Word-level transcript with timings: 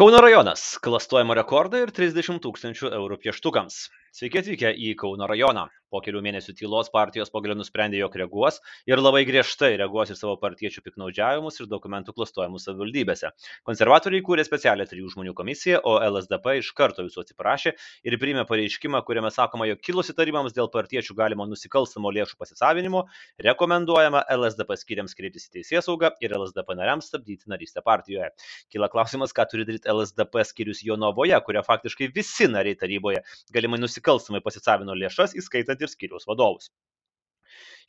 kauno 0.00 0.20
rajonas. 0.24 0.78
Klastojimo 0.80 1.34
rekordai 1.36 1.82
ir 1.84 1.90
trisdešimt 1.92 2.40
tūkstančių 2.40 2.88
eurų 2.96 3.18
pieštukams 3.20 3.74
sveiki 4.16 4.42
atvykę 4.42 4.72
į 4.74 4.94
kauno 4.98 5.28
rajoną. 5.30 5.68
Po 5.90 5.98
kelių 5.98 6.20
mėnesių 6.22 6.52
tylos 6.54 6.86
partijos 6.94 7.32
pagaliau 7.34 7.58
nusprendė 7.58 7.98
jog 7.98 8.14
reaguos 8.14 8.60
ir 8.86 9.00
labai 9.02 9.24
griežtai 9.26 9.72
reaguos 9.80 10.12
į 10.14 10.16
savo 10.20 10.36
partiečių 10.38 10.84
piktnaudžiavimus 10.86 11.58
ir 11.58 11.66
dokumentų 11.66 12.14
klastojimus 12.14 12.68
savivaldybėse. 12.68 13.32
Konservatoriai 13.66 14.22
įkūrė 14.22 14.44
specialią 14.46 14.86
trijų 14.86 15.10
žmonių 15.16 15.34
komisiją 15.34 15.80
o 15.82 15.96
lsdp 16.06 16.54
iš 16.60 16.70
karto 16.78 17.02
visų 17.02 17.24
atsiprašė 17.24 17.72
ir 18.06 18.16
priėmė 18.22 18.44
pareiškimą 18.46 19.00
kuriame 19.08 19.32
sakoma 19.34 19.66
jog 19.66 19.82
kilus 19.82 20.12
įtarimams 20.14 20.54
dėl 20.54 20.70
partiečių 20.70 21.16
galimo 21.18 21.48
nusikalstamo 21.50 22.14
lėšų 22.14 22.38
pasisavinimo 22.38 23.02
rekomenduojama 23.42 24.22
lsdp 24.36 24.78
skyriams 24.84 25.18
kreiptis 25.18 25.50
į 25.50 25.58
teisėsaugą 25.58 26.12
ir 26.22 26.36
lsdp 26.38 26.78
nariams 26.78 27.10
stabdyti 27.10 27.50
narystę 27.50 27.82
partijoje. 27.82 28.30
Kyla 28.70 28.92
klausimas 28.94 29.34
ką 29.34 29.48
turi 29.50 29.66
daryti 29.66 29.90
lsdp 29.90 30.46
skyrius 30.46 30.86
jonavoje 30.86 31.42
kurio 31.42 31.66
faktiškai 31.66 32.12
visi 32.14 32.46
nariai 32.46 32.78
taryboje 32.78 33.26
galimai 33.50 33.82
nusikalstamai 34.00 34.40
pasisavino 34.42 34.94
lėšas 34.96 35.36
įskaitant 35.36 35.80
ir 35.80 35.88
skyriaus 35.88 36.26
vadovus. 36.26 36.70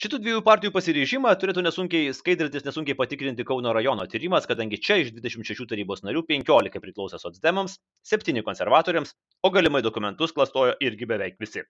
Šitų 0.02 0.18
dviejų 0.18 0.42
partijų 0.42 0.72
pasiryžimą 0.74 1.32
turėtų 1.38 1.62
nesunkiai 1.62 2.14
skaidrintis, 2.14 2.66
nesunkiai 2.66 2.98
patikrinti 2.98 3.46
Kauno 3.46 3.72
rajono 3.72 4.08
tyrimas, 4.10 4.48
kadangi 4.50 4.80
čia 4.82 4.98
iš 4.98 5.12
26 5.14 5.68
tarybos 5.70 6.02
narių 6.02 6.24
15 6.26 6.82
priklausė 6.82 7.20
socdemams, 7.22 7.78
7 8.10 8.42
konservatoriams, 8.42 9.14
o 9.46 9.52
galimai 9.54 9.84
dokumentus 9.86 10.34
klastojo 10.34 10.74
irgi 10.82 11.06
beveik 11.06 11.38
visi. 11.40 11.62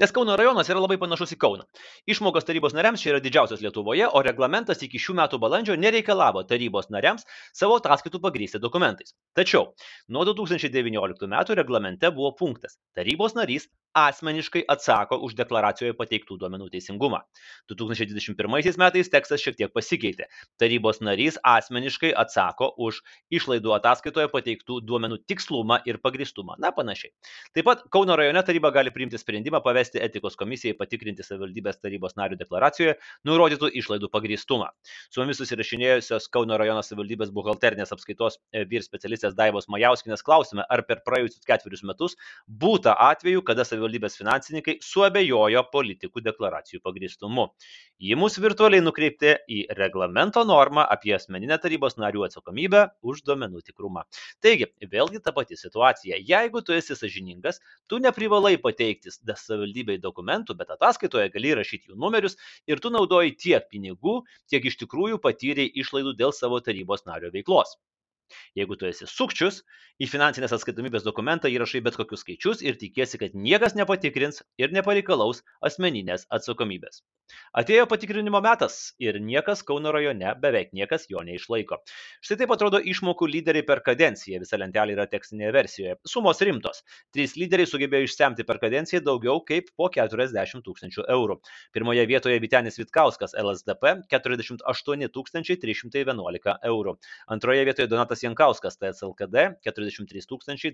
Nes 0.00 0.14
Kauno 0.16 0.32
rajonas 0.32 0.68
yra 0.72 0.80
labai 0.80 0.96
panašus 0.96 1.34
į 1.34 1.36
Kauną. 1.42 1.66
Išmokos 2.08 2.46
tarybos 2.48 2.72
nariams 2.72 3.02
čia 3.02 3.10
yra 3.10 3.18
didžiausias 3.20 3.60
Lietuvoje, 3.60 4.06
o 4.08 4.22
reglamentas 4.24 4.80
iki 4.86 4.96
šių 4.96 5.18
metų 5.18 5.40
balandžio 5.42 5.76
nereikalavo 5.76 6.40
tarybos 6.48 6.88
nariams 6.94 7.26
savo 7.52 7.76
ataskaitų 7.76 8.22
pagrysti 8.24 8.62
dokumentais. 8.64 9.12
Tačiau 9.36 9.74
nuo 10.08 10.24
2019 10.24 11.28
metų 11.34 11.58
reglamente 11.60 12.08
buvo 12.16 12.32
punktas- 12.38 12.78
tarybos 12.96 13.36
narys 13.36 13.68
asmeniškai 13.92 14.62
atsako 14.70 15.18
už 15.26 15.34
deklaracijoje 15.34 15.94
pateiktų 15.98 16.36
duomenų 16.38 16.70
teisingumą. 16.70 17.20
2021 17.68 18.78
metais 18.78 19.10
tekstas 19.10 19.42
šiek 19.42 19.56
tiek 19.58 19.72
pasikeitė. 19.74 20.28
Tarybos 20.62 21.00
narys 21.02 21.38
asmeniškai 21.42 22.12
atsako 22.14 22.70
už 22.78 23.02
išlaidų 23.34 23.74
ataskaitoje 23.80 24.30
pateiktų 24.30 24.80
duomenų 24.86 25.18
tikslumą 25.26 25.80
ir 25.86 25.98
pagristumą. 25.98 26.54
Na, 26.58 26.70
panašiai. 26.70 27.10
Taip 27.54 27.66
pat 27.66 27.82
Kauno 27.90 28.16
rajone 28.16 28.42
taryba 28.46 28.70
gali 28.70 28.94
priimti 28.94 29.18
sprendimą 29.18 29.62
pavesti 29.64 29.89
etikos 29.98 30.38
komisijai 30.40 30.76
patikrinti 30.78 31.26
savivaldybės 31.26 31.80
tarybos 31.82 32.16
narių 32.20 32.38
deklaracijoje 32.40 32.96
nurodytų 33.26 33.72
išlaidų 33.82 34.10
pagristumą. 34.12 34.70
Su 35.10 35.24
mumis 35.24 35.40
susirašinėjusios 35.42 36.30
Kauno 36.30 36.58
rajono 36.60 36.84
savivaldybės 36.86 37.34
buhalterinės 37.34 37.90
apskaitos 37.96 38.38
e, 38.52 38.64
vyr 38.70 38.86
specialistės 38.86 39.34
Daivos 39.38 39.68
Majauskinės 39.72 40.22
klausime, 40.22 40.64
ar 40.70 40.84
per 40.86 41.02
praėjusius 41.06 41.46
ketverius 41.48 41.82
metus 41.86 42.16
būta 42.46 42.94
atveju, 43.10 43.42
kada 43.46 43.64
savivaldybės 43.66 43.80
savivaldybės 43.80 44.18
finansininkai 44.18 44.76
suabejojo 44.84 45.62
politikų 45.72 46.22
deklaracijų 46.24 46.80
pagristumu. 46.84 47.48
Ji 48.00 48.16
mus 48.16 48.38
virtualiai 48.40 48.82
nukreipti 48.82 49.34
į 49.48 49.66
reglamento 49.76 50.44
normą 50.44 50.84
apie 50.88 51.14
asmeninę 51.14 51.58
tarybos 51.60 51.96
narių 52.00 52.26
atsakomybę 52.28 52.86
už 53.02 53.22
duomenų 53.26 53.62
tikrumą. 53.64 54.04
Taigi, 54.40 54.70
vėlgi 54.80 55.20
ta 55.20 55.32
pati 55.32 55.56
situacija. 55.56 56.16
Jeigu 56.16 56.62
tu 56.62 56.72
esi 56.72 56.96
sažiningas, 56.96 57.60
tu 57.86 57.98
neprivalai 57.98 58.56
pateikti 58.60 59.10
savivaldybei 59.70 60.00
dokumentų, 60.02 60.56
bet 60.58 60.70
ataskaitoje 60.74 61.30
gali 61.30 61.54
rašyti 61.54 61.90
jų 61.90 61.96
numerius 61.96 62.36
ir 62.66 62.80
tu 62.80 62.90
naudoji 62.90 63.36
tiek 63.36 63.68
pinigų, 63.70 64.24
tiek 64.50 64.64
iš 64.64 64.76
tikrųjų 64.82 65.20
patyrei 65.22 65.70
išlaidų 65.70 66.16
dėl 66.18 66.32
savo 66.32 66.60
tarybos 66.60 67.06
nario 67.06 67.30
veiklos. 67.30 67.76
Jeigu 68.54 68.76
tu 68.78 68.86
esi 68.86 69.06
sukčius, 69.10 69.62
į 69.98 70.06
finansinės 70.06 70.52
atskaitomybės 70.54 71.02
dokumentą 71.02 71.48
įrašai 71.50 71.82
bet 71.82 71.96
kokius 71.98 72.22
skaičius 72.22 72.62
ir 72.62 72.78
tikiesi, 72.78 73.18
kad 73.18 73.34
niekas 73.34 73.74
nepatikrins 73.74 74.42
ir 74.58 74.70
nepareikalaus 74.70 75.42
asmeninės 75.60 76.26
atsakomybės. 76.30 77.02
Atėjo 77.60 77.86
patikrinimo 77.90 78.40
metas 78.44 78.94
ir 79.02 79.18
niekas 79.22 79.64
Kauno 79.66 79.90
rajone, 79.94 80.34
beveik 80.42 80.70
niekas 80.76 81.06
jo 81.10 81.22
neišlaiko. 81.26 81.80
Štai 82.22 82.38
taip 82.42 82.54
atrodo 82.54 82.80
išmokų 82.92 83.28
lyderiai 83.30 83.66
per 83.66 83.82
kadenciją, 83.86 84.40
visa 84.42 84.58
lentelė 84.60 84.94
yra 84.96 85.06
tekstinėje 85.10 85.52
versijoje. 85.56 85.96
Sumos 86.08 86.42
rimtos. 86.46 86.84
Trys 87.14 87.36
lyderiai 87.38 87.68
sugebėjo 87.68 88.06
išsemti 88.08 88.46
per 88.46 88.60
kadenciją 88.62 89.02
daugiau 89.06 89.42
kaip 89.46 89.72
po 89.76 89.90
40 89.92 90.64
tūkstančių 90.66 91.06
eurų. 91.16 91.40
Pirmoje 91.74 92.06
vietoje 92.10 92.38
Vitenis 92.42 92.78
Vitkauskas 92.80 93.34
LSDP 93.38 93.96
48 94.14 95.08
311 95.10 96.54
eurų. 96.70 96.96
Antroje 97.34 97.66
vietoje 97.68 97.90
Donatas 97.90 98.22
Jankauskas 98.24 98.78
TSLKD 98.80 99.46
43 99.66 100.24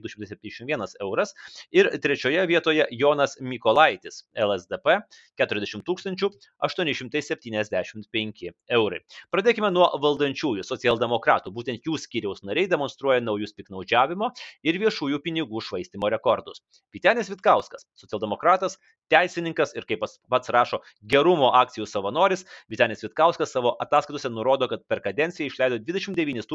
271 0.03 0.97
euras 1.01 1.35
ir 1.71 1.91
trečioje 2.03 2.47
vietoje 2.47 2.87
Jonas 2.91 3.37
Mykolaitis 3.41 4.25
LSDP 4.37 5.01
40 5.41 6.46
875 6.67 8.51
eurai. 8.79 9.01
Pradėkime 9.35 9.71
nuo 9.75 9.87
valdančiųjų 10.03 10.65
socialdemokratų. 10.67 11.53
Būtent 11.57 11.87
jų 11.87 11.99
skyriaus 12.01 12.43
nariai 12.47 12.71
demonstruoja 12.71 13.21
naujus 13.25 13.53
piknaudžiavimo 13.57 14.31
ir 14.67 14.79
viešųjų 14.83 15.21
pinigų 15.25 15.63
švaistimo 15.69 16.11
rekordus. 16.13 16.63
Vitenis 16.95 17.31
Vitkauskas, 17.33 17.87
socialdemokratas, 18.01 18.79
teisininkas 19.13 19.77
ir 19.77 19.87
kaip 19.89 20.07
pats 20.31 20.53
rašo, 20.55 20.81
gerumo 21.03 21.53
akcijų 21.61 21.87
savanoris, 21.91 22.47
Vitenis 22.73 23.05
Vitkauskas 23.05 23.53
savo 23.53 23.77
ataskaitose 23.83 24.33
nurodo, 24.33 24.71
kad 24.73 24.87
per 24.89 25.05
kadenciją 25.05 25.51
išleido 25.51 25.83
29 25.83 26.47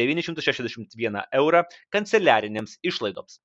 961 0.00 1.22
eurą 1.42 1.64
kanceliarinėms 1.94 2.78
išlaidoms 2.86 3.40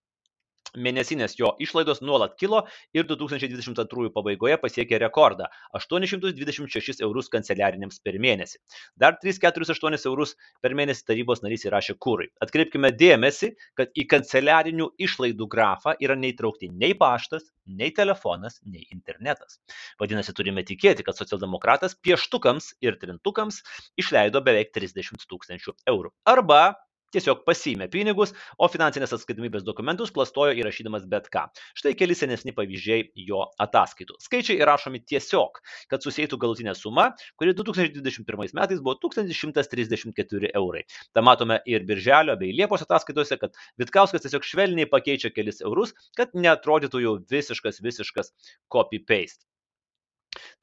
mėnesinės 0.77 1.37
jo 1.39 1.53
išlaidos 1.61 2.01
nuolat 2.01 2.35
kilo 2.39 2.63
ir 2.95 3.07
2022 3.09 4.11
pabaigoje 4.15 4.57
pasiekė 4.61 4.99
rekordą- 5.05 5.49
826 5.79 7.01
eurus 7.05 7.29
kanceliarinėms 7.33 8.01
per 8.03 8.19
mėnesį. 8.19 8.57
Dar 8.97 9.17
348 9.23 10.05
eurus 10.05 10.35
per 10.61 10.75
mėnesį 10.77 11.05
tarybos 11.09 11.43
narys 11.43 11.65
įrašė 11.65 11.97
kūrui. 11.99 12.29
Atkreipkime 12.41 12.91
dėmesį, 12.91 13.51
kad 13.75 13.91
į 13.95 14.07
kanceliarinių 14.11 14.89
išlaidų 14.99 15.47
grafą 15.47 15.95
yra 15.99 16.15
neįtraukti 16.15 16.71
nei 16.71 16.93
paštas, 16.93 17.51
nei 17.65 17.91
telefonas, 17.91 18.59
nei 18.65 18.85
internetas. 18.91 19.59
Vadinasi, 19.99 20.33
turime 20.37 20.63
tikėti, 20.63 21.05
kad 21.05 21.17
socialdemokratas 21.17 21.97
pieštukams 22.05 22.73
ir 22.85 22.99
trintukams 23.01 23.61
išleido 23.97 24.41
beveik 24.45 24.73
30 24.75 25.25
tūkstančių 25.29 25.75
eurų. 25.91 26.13
Arba 26.25 26.75
tiesiog 27.13 27.43
pasiėmė 27.47 27.87
pinigus, 27.91 28.33
o 28.57 28.69
finansinės 28.71 29.13
atskaitomybės 29.17 29.65
dokumentus 29.67 30.11
klastojo 30.15 30.55
įrašydamas 30.57 31.05
bet 31.11 31.29
ką. 31.33 31.45
Štai 31.77 31.93
keli 31.97 32.17
senesni 32.17 32.53
pavyzdžiai 32.55 33.09
jo 33.27 33.43
ataskaitų. 33.61 34.17
Skaičiai 34.23 34.59
įrašomi 34.63 35.03
tiesiog, 35.07 35.61
kad 35.91 36.05
susijėtų 36.05 36.39
galutinė 36.41 36.75
suma, 36.77 37.11
kuri 37.39 37.55
2021 37.57 38.55
metais 38.57 38.83
buvo 38.83 38.97
1134 39.05 40.53
eurai. 40.55 40.85
Ta 41.13 41.23
matome 41.25 41.61
ir 41.69 41.87
birželio 41.87 42.37
bei 42.39 42.53
liepos 42.55 42.85
ataskaitose, 42.85 43.39
kad 43.41 43.57
Vitkauskas 43.81 44.25
tiesiog 44.25 44.45
švelniai 44.45 44.89
pakeičia 44.91 45.33
kelis 45.35 45.61
eurus, 45.65 45.95
kad 46.17 46.33
neatrodytų 46.35 47.03
jau 47.03 47.17
visiškas, 47.31 47.81
visiškas 47.85 48.33
copy-paste. 48.71 49.45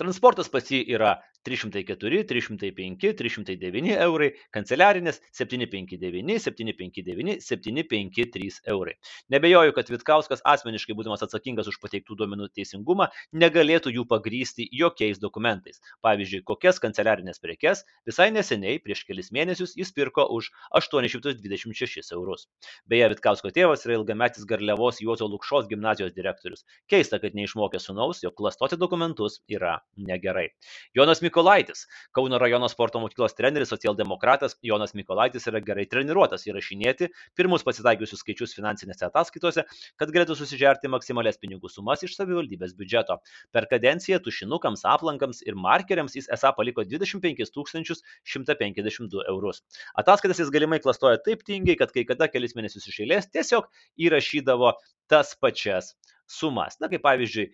Transportas 0.00 0.50
pas 0.52 0.66
jį 0.68 0.82
yra 0.92 1.16
304, 1.46 2.24
305, 2.28 3.12
309 3.18 3.96
eurai, 4.06 4.30
kanceliarinės 4.54 5.20
759, 5.34 6.38
759, 6.42 7.38
753 7.42 8.60
eurai. 8.70 8.94
Nebejoju, 9.32 9.74
kad 9.76 9.90
Vitkauskas 9.92 10.42
asmeniškai 10.46 10.96
būdamas 10.98 11.24
atsakingas 11.26 11.70
už 11.70 11.78
pateiktų 11.82 12.16
duomenų 12.20 12.48
teisingumą 12.54 13.08
negalėtų 13.34 13.92
jų 13.96 14.06
pagrysti 14.10 14.68
jokiais 14.70 15.20
dokumentais. 15.22 15.82
Pavyzdžiui, 16.04 16.42
kokias 16.46 16.80
kanceliarinės 16.82 17.42
prekes 17.42 17.84
visai 18.08 18.30
neseniai, 18.34 18.78
prieš 18.82 19.04
kelis 19.08 19.32
mėnesius, 19.34 19.74
jis 19.78 19.92
pirko 19.94 20.26
už 20.30 20.50
826 20.78 22.14
eurus. 22.14 22.46
Beje, 22.88 23.10
Vitkausko 23.12 23.52
tėvas 23.54 23.86
yra 23.86 23.98
ilgametis 23.98 24.46
Garliavos 24.48 25.02
Juozo 25.02 25.28
Lukšos 25.30 25.68
gimnazijos 25.70 26.14
direktorius. 26.16 26.64
Keista, 26.90 27.18
kad 27.22 27.36
neišmokė 27.36 27.80
sunaus, 27.82 28.22
jog 28.24 28.36
klastoti 28.38 28.78
dokumentus 28.80 29.40
yra 29.50 29.80
negerai. 29.96 30.48
Jonas 30.96 31.22
Mikulaitis 31.24 31.31
Mikolaitis. 31.32 31.86
Kauno 32.12 32.36
rajono 32.38 32.68
sporto 32.68 33.00
mokyklos 33.00 33.32
treneris, 33.32 33.70
socialdemokratas 33.72 34.58
Jonas 34.62 34.92
Mikolaitis 34.92 35.48
yra 35.48 35.62
gerai 35.64 35.86
treniruotas 35.88 36.44
įrašinėti 36.44 37.08
pirmus 37.38 37.64
pasitaikiusius 37.64 38.20
skaičius 38.20 38.52
finansinėse 38.58 39.06
ataskaitose, 39.08 39.64
kad 39.96 40.12
galėtų 40.12 40.36
susižerti 40.36 40.90
maksimalias 40.92 41.40
pinigų 41.40 41.72
sumas 41.72 42.04
iš 42.04 42.18
savivaldybės 42.18 42.76
biudžeto. 42.76 43.16
Per 43.56 43.68
kadenciją 43.70 44.20
tušinukams, 44.20 44.84
aplankams 44.92 45.40
ir 45.46 45.56
markeriams 45.56 46.18
jis 46.20 46.28
esą 46.36 46.52
paliko 46.58 46.84
25 46.84 47.48
152 47.48 49.24
eurus. 49.32 49.64
Ataskaitas 49.96 50.44
jis 50.44 50.52
galimai 50.52 50.82
klastoja 50.84 51.22
taip 51.24 51.46
tingiai, 51.48 51.78
kad 51.80 51.96
kai 51.96 52.04
kada 52.04 52.28
kelis 52.28 52.52
mėnesius 52.58 52.90
iš 52.92 53.06
eilės 53.06 53.32
tiesiog 53.32 53.72
įrašydavo 53.96 54.76
tas 55.08 55.32
pačias 55.40 55.94
sumas. 56.32 56.78
Na, 56.80 56.88
kaip 56.92 57.04
pavyzdžiui, 57.04 57.46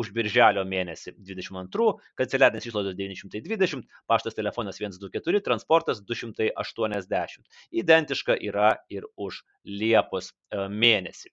už 0.00 0.12
birželio 0.16 0.64
mėnesį 0.68 1.14
22, 1.16 1.88
kanceliarinės 2.20 2.68
išlaidos 2.68 2.98
920, 2.98 3.88
paštas 4.10 4.36
telefonas 4.38 4.80
124, 4.80 5.42
transportas 5.48 6.04
280. 6.04 7.48
Identiška 7.82 8.38
yra 8.50 8.76
ir 8.92 9.08
už 9.16 9.42
Liepos 9.68 10.34
mėnesį. 10.52 11.32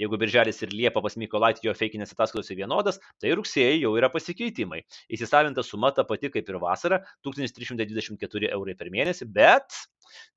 Jeigu 0.00 0.18
birželis 0.20 0.62
ir 0.62 0.74
liepa 0.74 1.02
pas 1.04 1.16
Mykolaitį 1.18 1.68
jo 1.68 1.74
feikinės 1.76 2.14
ataskaitos 2.14 2.52
vienodas, 2.52 3.00
tai 3.22 3.34
rugsėjai 3.38 3.80
jau 3.80 3.92
yra 3.98 4.10
pasikeitimai. 4.12 4.82
Įsisavinta 5.12 5.64
suma 5.66 5.92
ta 5.96 6.04
pati 6.04 6.30
kaip 6.32 6.48
ir 6.48 6.60
vasara- 6.62 7.02
1324 7.26 8.52
eurai 8.52 8.74
per 8.74 8.90
mėnesį, 8.90 9.28
bet 9.32 9.86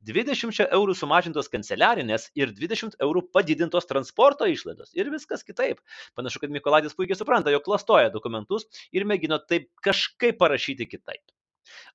20 0.10 0.68
eurų 0.76 0.96
sumažintos 0.98 1.50
kanceliarinės 1.54 2.30
ir 2.40 2.54
20 2.56 2.98
eurų 3.06 3.26
padidintos 3.36 3.90
transporto 3.90 4.48
išlaidos. 4.50 4.94
Ir 4.98 5.12
viskas 5.14 5.46
kitaip. 5.48 5.82
Panašu, 6.18 6.42
kad 6.44 6.54
Mykolaitis 6.56 6.96
puikiai 6.98 7.20
supranta, 7.20 7.54
jog 7.54 7.66
klastoja 7.68 8.14
dokumentus 8.14 8.66
ir 8.92 9.06
mėgino 9.06 9.40
taip 9.46 9.70
kažkaip 9.86 10.40
parašyti 10.42 10.90
kitaip. 10.90 11.24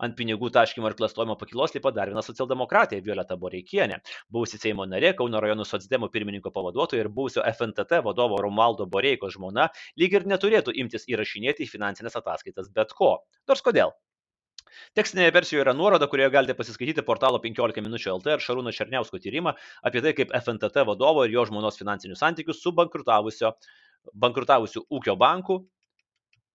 Ant 0.04 0.16
pinigų 0.18 0.50
taškymo 0.54 0.90
ir 0.90 0.96
klastojimo 0.98 1.36
pakilos 1.40 1.74
lipa 1.76 1.92
dar 1.94 2.12
viena 2.12 2.22
socialdemokratė 2.24 3.00
Violeta 3.04 3.36
Boreikienė, 3.40 4.00
buvusi 4.32 4.60
Seimo 4.60 4.86
narė, 4.88 5.14
Kauno 5.18 5.42
rajonų 5.42 5.66
socdemų 5.68 6.10
pirmininko 6.14 6.52
pavaduotoja 6.54 7.04
ir 7.04 7.12
buvusio 7.12 7.44
FNTT 7.50 8.00
vadovo 8.06 8.40
Romaldo 8.42 8.86
Boreiko 8.86 9.30
žmona 9.32 9.68
lyg 10.00 10.18
ir 10.18 10.26
neturėtų 10.30 10.74
imtis 10.84 11.08
įrašinėti 11.10 11.66
į 11.66 11.70
finansinės 11.76 12.18
ataskaitas 12.20 12.72
bet 12.74 12.96
ko. 12.96 13.16
Nors 13.48 13.64
kodėl? 13.64 13.94
Tekstinėje 14.98 15.32
versijoje 15.34 15.62
yra 15.64 15.74
nuoroda, 15.76 16.06
kurioje 16.10 16.32
galite 16.34 16.54
pasiskaityti 16.58 17.04
portalo 17.06 17.38
15 17.42 17.84
minučių 17.84 18.16
LT 18.16 18.34
ir 18.34 18.42
Šarūno 18.42 18.72
Černiausko 18.74 19.20
tyrimą 19.22 19.52
apie 19.90 20.02
tai, 20.04 20.12
kaip 20.18 20.34
FNTT 20.38 20.84
vadovo 20.88 21.26
ir 21.26 21.34
jo 21.34 21.44
žmonos 21.50 21.78
finansinius 21.80 22.22
santykius 22.24 22.62
su 22.64 22.72
bankrutavusiu 22.74 23.52
ūkio 24.98 25.14
banku 25.20 25.60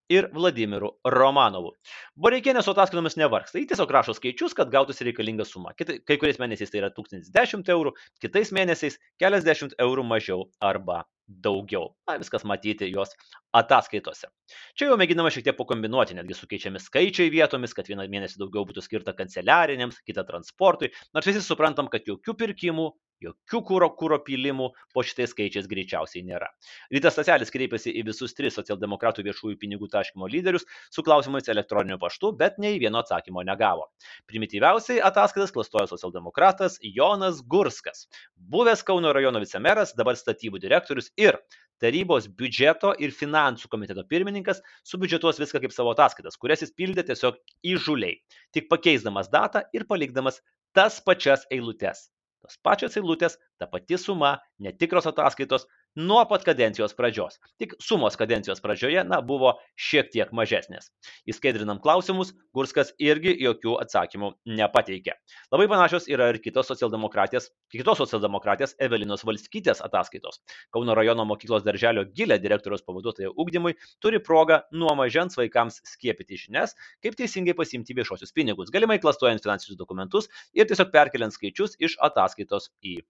ir 0.10 0.28
Vladimiru 0.34 0.92
Romanovu. 1.16 1.74
Boreikienė 2.20 2.64
su 2.66 2.74
ataskaitomis 2.74 3.18
nevargsta. 3.22 3.60
Ji 3.62 3.70
tiesiog 3.72 3.94
rašo 3.94 4.16
skaičius, 4.18 4.56
kad 4.58 4.72
gautųsi 4.74 5.08
reikalinga 5.08 5.46
suma. 5.48 5.76
Kitai, 5.78 6.00
kai 6.06 6.18
kuriais 6.22 6.42
mėnesiais 6.42 6.74
tai 6.74 6.82
yra 6.82 6.92
1010 6.96 7.70
eurų, 7.76 7.94
kitais 8.24 8.54
mėnesiais 8.56 9.00
keliasdešimt 9.22 9.78
eurų 9.86 10.06
mažiau 10.10 10.50
arba 10.60 11.04
daugiau. 11.30 11.94
Na, 12.10 12.18
viskas 12.22 12.46
matyti 12.48 12.90
jos 12.90 13.14
ataskaitose. 13.56 14.30
Čia 14.78 14.90
jau 14.92 14.98
mėginama 15.00 15.32
šiek 15.34 15.48
tiek 15.48 15.58
pakombinuoti, 15.58 16.18
netgi 16.18 16.38
sukeičiami 16.38 16.82
skaičiai 16.82 17.32
vietomis, 17.34 17.76
kad 17.78 17.90
vieną 17.90 18.06
mėnesį 18.10 18.42
daugiau 18.42 18.66
būtų 18.70 18.84
skirta 18.86 19.16
kanceliariniams, 19.18 20.02
kitą 20.06 20.26
transportui, 20.28 20.92
nors 21.16 21.30
visi 21.30 21.42
suprantam, 21.46 21.90
kad 21.92 22.06
jokių 22.10 22.36
pirkimų, 22.44 22.90
jokių 23.24 23.62
kūro 23.68 23.90
kūro 24.00 24.20
pylimų 24.24 24.70
po 24.94 25.04
šitais 25.04 25.34
skaičiais 25.34 25.68
greičiausiai 25.70 26.24
nėra. 26.28 26.48
Rytas 26.94 27.18
Staselis 27.18 27.52
kreipėsi 27.52 27.92
į 28.00 28.06
visus 28.08 28.36
tris 28.38 28.56
socialdemokratų 28.56 29.26
viešųjų 29.28 29.60
pinigų 29.60 29.90
taškymo 29.92 30.30
lyderius 30.32 30.66
su 30.94 31.04
klausimais 31.04 31.50
elektroniniu 31.52 32.00
paštu, 32.02 32.32
bet 32.40 32.60
nei 32.64 32.80
vieno 32.80 33.02
atsakymo 33.04 33.44
negavo. 33.48 33.90
Primityviausiai 34.30 35.02
ataskaitas 35.04 35.52
klastojo 35.56 35.90
socialdemokratas 35.92 36.80
Jonas 36.96 37.44
Gurskas, 37.44 38.08
buvęs 38.36 38.86
Kauno 38.88 39.12
rajono 39.16 39.44
vicemeras, 39.44 39.96
dabar 40.00 40.16
statybų 40.20 40.62
direktorius 40.64 41.12
ir 41.20 41.42
tarybos 41.82 42.28
biudžeto 42.40 42.94
ir 43.00 43.14
finansų 43.16 43.72
komiteto 43.72 44.04
pirmininkas 44.10 44.62
subiudžetuos 44.88 45.42
viską 45.42 45.64
kaip 45.64 45.76
savo 45.76 45.96
ataskaitas, 45.96 46.38
kurias 46.38 46.64
jis 46.66 46.76
pildė 46.76 47.06
tiesiog 47.08 47.40
įžuliai, 47.74 48.20
tik 48.56 48.70
pakeisdamas 48.72 49.32
datą 49.34 49.66
ir 49.74 49.88
palikdamas 49.90 50.42
tas 50.76 51.00
pačias 51.04 51.48
eilutes. 51.52 52.10
Tos 52.40 52.56
pačios 52.64 52.96
eilutės, 52.96 53.36
ta 53.60 53.68
pati 53.68 53.98
suma, 54.00 54.38
netikros 54.64 55.08
ataskaitos, 55.10 55.66
nuo 56.00 56.22
pat 56.30 56.46
kadencijos 56.48 56.94
pradžios. 56.96 57.38
Tik 57.60 57.76
sumos 57.84 58.16
kadencijos 58.20 58.62
pradžioje, 58.64 59.04
na, 59.08 59.20
buvo 59.26 59.56
šiek 59.76 60.10
tiek 60.14 60.32
mažesnės. 60.36 60.90
Įskaidrinam 61.30 61.82
klausimus, 61.84 62.32
Gurskas 62.56 62.94
irgi 63.04 63.34
jokių 63.44 63.76
atsakymų 63.84 64.32
nepateikė. 64.60 65.18
Labai 65.52 65.68
panašios 65.72 66.08
yra 66.12 66.30
ir 66.32 66.40
kitos 66.44 66.72
socialdemokratės, 66.72 67.50
kitos 67.74 68.00
socialdemokratės 68.02 68.78
Evelinos 68.80 69.26
Valskytės 69.28 69.84
ataskaitos. 69.86 70.40
Kauno 70.74 70.96
rajono 70.98 71.28
mokyklos 71.28 71.68
darželio 71.68 72.06
gilė 72.16 72.40
direktoriaus 72.42 72.86
pavaduotoja 72.88 73.34
ugdymui 73.36 73.76
turi 74.00 74.24
progą 74.24 74.62
nuo 74.72 74.96
mažens 74.98 75.38
vaikams 75.40 75.82
skiepyti 75.94 76.40
žinias, 76.46 76.78
kaip 77.04 77.20
teisingai 77.20 77.58
pasimti 77.60 77.98
viešosius 77.98 78.34
pinigus, 78.36 78.72
galimai 78.74 79.02
klastojant 79.04 79.44
finansinius 79.44 79.80
dokumentus 79.80 80.32
ir 80.56 80.70
tiesiog 80.70 80.96
perkeliant 80.96 81.36
skaičius 81.36 81.76
iš 81.80 82.00
ataskaitos 82.10 82.72
į 82.80 83.02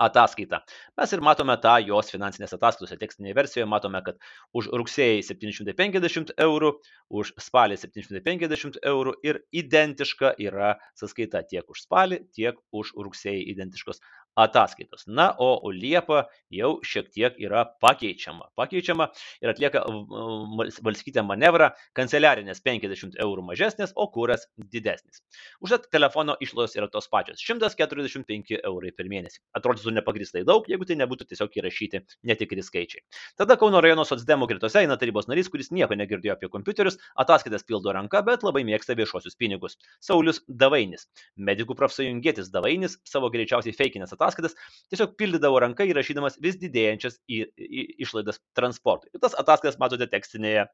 ataskaitą. 0.00 0.60
Mes 0.98 1.12
ir 1.12 1.22
matome 1.24 1.56
tą 1.62 1.74
jos 1.84 2.12
finansinės 2.12 2.54
ataskaitos 2.56 2.96
tekstinėje 3.00 3.36
versijoje, 3.38 3.68
matome, 3.68 4.00
kad 4.06 4.18
už 4.56 4.70
rugsėjai 4.80 5.20
750 5.28 6.34
eurų, 6.46 6.72
už 7.20 7.34
spalį 7.46 7.78
750 7.82 8.80
eurų 8.92 9.16
ir 9.26 9.42
identiška 9.62 10.34
yra 10.40 10.74
sąskaita 11.00 11.44
tiek 11.50 11.68
už 11.68 11.84
spalį, 11.86 12.22
tiek 12.36 12.58
už 12.72 12.94
rugsėjai 12.96 13.44
identiškos 13.52 14.02
ataskaitos. 14.40 15.04
Na, 15.06 15.30
o 15.38 15.70
Liepa 15.70 16.24
jau 16.52 16.72
šiek 16.86 17.10
tiek 17.12 17.36
yra 17.42 17.64
pakeičiama. 17.82 18.50
Pakeičiama 18.58 19.08
ir 19.44 19.52
atlieka 19.52 19.82
valskytę 20.84 21.24
manevrą, 21.26 21.70
kanceliarinės 21.96 22.62
50 22.64 23.18
eurų 23.20 23.44
mažesnės, 23.50 23.92
o 23.96 24.06
kuras 24.12 24.46
didesnis. 24.56 25.22
Užtat 25.60 25.88
telefono 25.92 26.36
išlaidos 26.40 26.76
yra 26.78 26.88
tos 26.88 27.08
pačios- 27.12 27.42
145 27.46 28.60
eurai 28.64 28.92
per 28.96 29.06
mėnesį. 29.06 29.40
Atrodytų 29.56 29.94
nepagristai 29.98 30.44
daug, 30.44 30.64
jeigu 30.68 30.86
tai 30.86 30.96
nebūtų 30.96 31.28
tiesiog 31.28 31.50
įrašyti 31.60 32.02
netikri 32.24 32.62
skaičiai. 32.62 33.04
Tada 33.36 33.56
Kauno 33.56 33.80
rajono 33.80 34.04
socdemų 34.04 34.48
gretose 34.48 34.80
eina 34.80 34.96
tarybos 34.96 35.28
narys, 35.28 35.48
kuris 35.48 35.70
nieko 35.70 35.94
negirdėjo 35.94 36.32
apie 36.32 36.48
kompiuterius, 36.48 36.98
ataskaitas 37.16 37.62
pildo 37.62 37.92
ranka, 37.92 38.22
bet 38.22 38.42
labai 38.42 38.64
mėgsta 38.64 38.96
viešuosius 38.96 39.36
pinigus. 39.36 39.76
Saulis 40.00 40.40
Davainis, 40.48 41.06
medikų 41.36 41.76
profsąjungėtis 41.76 42.50
Davainis, 42.50 42.98
savo 43.04 43.30
greičiausiai 43.30 43.74
feikinės 43.76 44.12
ataskaitas 44.12 44.29
tiesiog 44.36 45.16
pildydavo 45.20 45.60
ranka 45.64 45.86
įrašydamas 45.88 46.38
vis 46.42 46.58
didėjančias 46.60 47.18
į, 47.30 47.42
į, 47.56 47.86
išlaidas 48.06 48.40
transportui. 48.58 49.10
Ir 49.14 49.24
tas 49.24 49.36
ataskaitas 49.38 49.80
matote 49.80 50.08
tekstinėje 50.10 50.68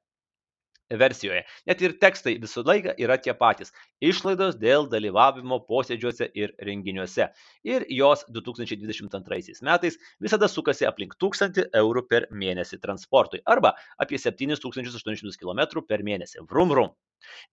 versijoje. 0.91 1.45
Net 1.67 1.83
ir 1.83 1.97
tekstai 2.03 2.37
visą 2.43 2.65
laiką 2.67 2.95
yra 3.03 3.17
tie 3.23 3.35
patys. 3.35 3.73
Išlaidos 4.05 4.59
dėl 4.61 4.89
dalyvavimo 4.93 5.61
posėdžiuose 5.69 6.31
ir 6.39 6.55
renginiuose. 6.69 7.31
Ir 7.67 7.87
jos 7.91 8.25
2022 8.29 9.63
metais 9.67 9.99
visada 10.23 10.49
sukasi 10.49 10.87
aplink 10.87 11.17
1000 11.23 11.67
eurų 11.83 12.07
per 12.11 12.29
mėnesį 12.31 12.81
transportui 12.83 13.43
arba 13.47 13.75
apie 13.99 14.21
7800 14.23 15.37
km 15.41 15.83
per 15.89 16.07
mėnesį. 16.07 16.47
Vrum 16.51 16.75
vrum. 16.75 16.95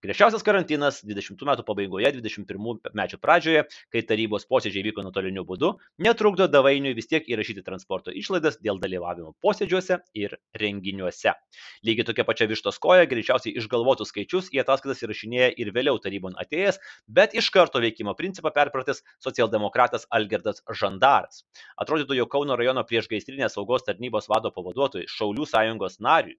Griežčiausias 0.04 0.44
karantinas 0.46 1.00
20 1.06 1.40
metų 1.48 1.64
pabaigoje, 1.66 2.10
21 2.18 2.80
metų 3.00 3.18
pradžioje, 3.22 3.64
kai 3.92 4.02
tarybos 4.06 4.46
posėdžiai 4.50 4.84
vyko 4.88 5.04
nuotoliniu 5.06 5.44
būdu, 5.48 5.72
netrukdo 6.04 6.46
davainiui 6.50 6.94
vis 6.98 7.08
tiek 7.10 7.26
įrašyti 7.32 7.64
transporto 7.66 8.14
išlaidas 8.14 8.60
dėl 8.62 8.80
dalyvavimo 8.82 9.32
posėdžiuose 9.44 10.00
ir 10.20 10.36
renginiuose. 10.60 11.34
Lygiai 11.86 12.08
tokia 12.10 12.26
pačia 12.28 12.48
vištos 12.50 12.80
koja 12.82 13.08
greičiausiai 13.24 13.56
išgalvotus 13.58 14.12
skaičius 14.12 14.50
į 14.52 14.60
ataskaitas 14.62 15.02
įrašinėja 15.04 15.50
ir 15.56 15.72
vėliau 15.74 15.98
tarybon 16.02 16.36
atėjęs, 16.40 16.80
bet 17.08 17.34
iš 17.34 17.50
karto 17.54 17.80
veikimo 17.80 18.14
principą 18.18 18.52
perpratęs 18.54 19.02
socialdemokratas 19.24 20.06
Algerdas 20.10 20.62
Žandaras. 20.68 21.44
Atrodytų, 21.80 22.20
jog 22.20 22.32
Kauno 22.34 22.58
rajono 22.60 22.84
priešgaisrinės 22.84 23.56
saugos 23.56 23.86
tarnybos 23.88 24.28
vado 24.28 24.52
pavaduotojui, 24.52 25.08
Šaulių 25.08 25.48
sąjungos 25.48 26.00
nariui, 26.04 26.36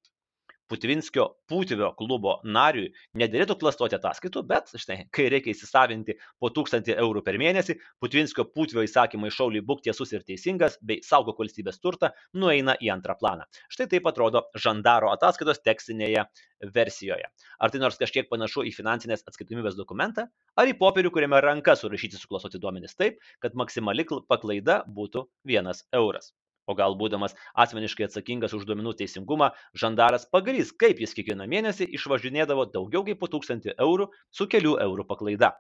Putvinskio 0.72 1.27
Putivio 1.50 1.91
klubo 1.98 2.39
nariui 2.43 2.88
nederėtų 3.22 3.57
klastoti 3.62 3.98
ataskaitų, 4.00 4.41
bet 4.50 4.72
štai, 4.81 4.98
kai 5.13 5.27
reikia 5.29 5.53
įsisavinti 5.53 6.15
po 6.41 6.50
1000 6.53 6.89
eurų 6.95 7.22
per 7.25 7.38
mėnesį, 7.41 7.75
Putvinskio 8.01 8.48
Putvio 8.50 8.81
įsakymai 8.86 9.29
šauliai 9.34 9.62
būk 9.65 9.84
tiesus 9.86 10.13
ir 10.15 10.25
teisingas 10.25 10.79
bei 10.81 11.03
saugok 11.05 11.43
valstybės 11.43 11.77
turtą 11.84 12.10
nueina 12.34 12.74
į 12.81 12.89
antrą 12.95 13.17
planą. 13.19 13.45
Štai 13.69 13.88
taip 13.91 14.10
atrodo 14.10 14.45
žandaro 14.57 15.12
ataskaitos 15.13 15.62
tekstinėje 15.65 16.25
versijoje. 16.74 17.29
Ar 17.60 17.74
tai 17.74 17.84
nors 17.84 18.00
kažkiek 18.01 18.29
panašu 18.31 18.65
į 18.65 18.74
finansinės 18.74 19.25
atskaitomybės 19.29 19.77
dokumentą, 19.77 20.25
ar 20.57 20.72
į 20.72 20.77
popierių, 20.81 21.13
kuriame 21.13 21.41
ranka 21.45 21.77
surašyti 21.77 22.17
suklastoti 22.17 22.62
duomenys 22.63 22.98
taip, 22.98 23.22
kad 23.43 23.53
maksimali 23.53 24.07
paklaida 24.29 24.81
būtų 24.89 25.27
1 25.45 25.86
euras. 26.01 26.34
O 26.65 26.75
gal 26.77 26.98
būdamas 26.98 27.36
asmeniškai 27.65 28.07
atsakingas 28.07 28.55
už 28.57 28.65
duomenų 28.69 28.95
teisingumą, 29.01 29.51
žandaras 29.84 30.25
pagrys, 30.31 30.74
kaip 30.84 31.03
jis 31.03 31.13
kiekvieną 31.17 31.45
mėnesį 31.51 31.91
išvažinėdavo 32.00 32.65
daugiau 32.74 33.05
kaip 33.05 33.22
po 33.22 33.29
tūkstantį 33.29 33.77
eurų 33.77 34.10
su 34.34 34.50
kelių 34.50 34.79
eurų 34.88 35.05
paklaida. 35.12 35.53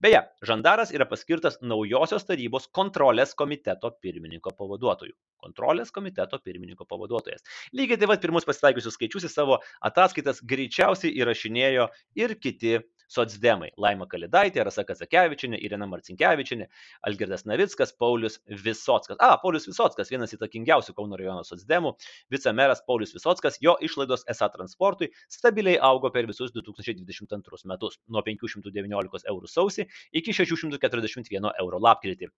Beje, 0.00 0.22
žandaras 0.48 0.92
yra 0.96 1.04
paskirtas 1.08 1.58
naujosios 1.60 2.24
tarybos 2.28 2.68
kontrolės 2.78 3.34
komiteto 3.36 3.90
pirmininko 4.00 4.54
pavaduotoju. 4.56 5.12
Kontrolės 5.44 5.92
komiteto 5.92 6.40
pirmininko 6.44 6.86
pavaduotojas. 6.88 7.44
Lygiai 7.76 8.00
taip 8.00 8.12
pat 8.14 8.24
pirmus 8.24 8.48
pasitaikiusius 8.48 8.96
skaičius 8.96 9.28
į 9.28 9.32
savo 9.32 9.58
ataskaitas 9.90 10.40
greičiausiai 10.52 11.12
įrašinėjo 11.20 11.90
ir 12.22 12.36
kiti 12.40 12.78
Sotsdemai- 13.12 13.70
Laima 13.84 14.06
Kalidaitė, 14.10 14.64
Rasa 14.66 14.84
Kazakevičinė, 14.86 15.58
Irina 15.62 15.86
Marcinkievičinė, 15.90 16.66
Algirdas 17.08 17.46
Navickas, 17.46 17.92
Paulius 18.02 18.40
Visockas. 18.64 19.20
A, 19.20 19.36
Paulius 19.42 19.68
Visockas, 19.70 20.10
vienas 20.10 20.34
įtakingiausių 20.36 20.94
Kauno 20.96 21.18
rajono 21.20 21.44
Sotsdemų, 21.46 21.94
vicemeras 22.34 22.82
Paulius 22.88 23.14
Visockas, 23.16 23.60
jo 23.62 23.76
išlaidos 23.88 24.26
esą 24.32 24.50
transportui 24.56 25.12
stabiliai 25.38 25.78
augo 25.90 26.10
per 26.10 26.26
visus 26.26 26.52
2022 26.56 27.64
metus- 27.70 28.00
nuo 28.12 28.22
519 28.26 29.30
eurų 29.30 29.54
sausį 29.54 29.86
iki 30.12 30.34
641 30.42 31.52
euro 31.62 31.78
lapkritį. 31.88 32.32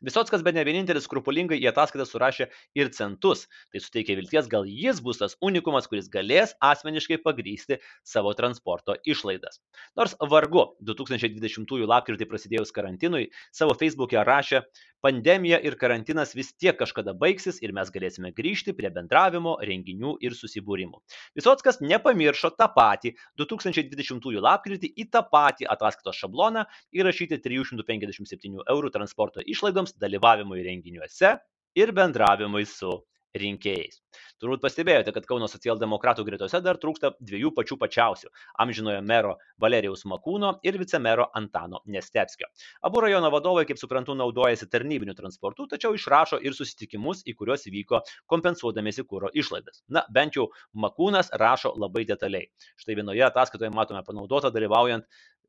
Visockas 0.00 0.40
be 0.40 0.52
ne 0.56 0.64
vienintelis 0.64 1.04
skrupulingai 1.04 1.58
į 1.60 1.68
ataskaitą 1.70 2.06
surašė 2.08 2.46
ir 2.78 2.88
centus. 2.96 3.46
Tai 3.72 3.82
suteikia 3.84 4.16
vilties, 4.16 4.48
gal 4.48 4.64
jis 4.64 5.02
bus 5.04 5.20
tas 5.20 5.36
unikumas, 5.44 5.88
kuris 5.90 6.08
galės 6.12 6.54
asmeniškai 6.64 7.18
pagrysti 7.24 7.76
savo 8.06 8.32
transporto 8.38 8.96
išlaidas. 9.04 9.60
Nors 10.00 10.16
vargu 10.32 10.70
2020 10.88 11.84
lapkritį 11.90 12.28
prasidėjus 12.30 12.72
karantinui, 12.72 13.28
savo 13.52 13.76
Facebook'e 13.76 14.24
rašė, 14.24 14.62
pandemija 15.04 15.58
ir 15.64 15.76
karantinas 15.80 16.34
vis 16.36 16.52
tiek 16.52 16.76
kažkada 16.76 17.14
baigsis 17.16 17.60
ir 17.64 17.72
mes 17.76 17.88
galėsime 17.92 18.32
grįžti 18.36 18.74
prie 18.76 18.90
bendravimo, 18.92 19.56
renginių 19.64 20.16
ir 20.24 20.36
susibūrimų. 20.36 21.00
Visockas 21.36 21.80
nepamiršo 21.84 22.52
tą 22.56 22.68
patį 22.74 23.14
2020 23.40 24.40
lapkritį 24.44 24.92
į 24.96 25.08
tą 25.12 25.24
patį 25.32 25.68
ataskaitos 25.72 26.20
šabloną 26.20 26.66
įrašyti 26.96 27.40
357 27.44 28.60
eurų 28.64 28.92
transporto 28.96 29.44
išlaidoms 29.44 29.89
rinkimams, 29.90 29.98
dalyvavimui 29.98 30.62
renginiuose 30.64 31.38
ir 31.76 31.92
bendravimui 31.92 32.66
su 32.66 33.04
rinkėjais. 33.30 34.00
Turbūt 34.42 34.58
pastebėjote, 34.58 35.12
kad 35.14 35.26
Kauno 35.28 35.46
socialdemokratų 35.46 36.24
gretose 36.26 36.60
dar 36.64 36.80
trūksta 36.82 37.12
dviejų 37.20 37.52
pačių 37.54 37.76
pačiausių- 37.78 38.28
amžinojo 38.64 39.02
mero 39.06 39.36
Valerijaus 39.60 40.02
Makūno 40.04 40.58
ir 40.64 40.78
vicemero 40.78 41.28
Antano 41.32 41.80
Nestepskio. 41.86 42.48
Abu 42.82 43.00
rajono 43.00 43.30
vadovai, 43.30 43.66
kaip 43.66 43.78
suprantu, 43.78 44.16
naudojasi 44.16 44.66
tarnybiniu 44.66 45.14
transportu, 45.14 45.68
tačiau 45.68 45.94
išrašo 45.94 46.42
ir 46.42 46.52
susitikimus, 46.52 47.22
į 47.22 47.36
kuriuos 47.36 47.70
vyko 47.70 48.02
kompensuodamėsi 48.26 49.04
kūro 49.04 49.30
išlaidas. 49.32 49.84
Na, 49.88 50.04
bent 50.10 50.34
jau 50.34 50.48
Makūnas 50.74 51.30
rašo 51.30 51.76
labai 51.76 52.04
detaliai. 52.04 52.50
Štai 52.76 52.96
vienoje 52.96 53.22
ataskaitoje 53.22 53.70
matome 53.70 54.02
panaudotą 54.02 54.50
dalyvaujant 54.50 55.04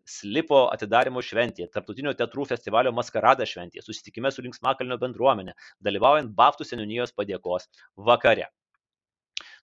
slipo 0.08 0.64
atidarymo 0.74 1.22
šventėje, 1.26 1.70
tarptautinio 1.74 2.14
teatrų 2.18 2.48
festivalio 2.50 2.94
maskarada 2.96 3.48
šventėje, 3.48 3.86
susitikime 3.86 4.32
su 4.32 4.46
Linksmakalnio 4.46 4.98
bendruomenė, 5.02 5.56
dalyvaujant 5.90 6.34
Baftų 6.38 6.68
seniūnijos 6.68 7.16
padėkos 7.18 7.70
vakare. 8.10 8.50